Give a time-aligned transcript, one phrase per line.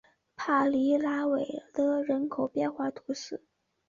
[0.35, 3.43] 帕尼拉维勒人口变化图示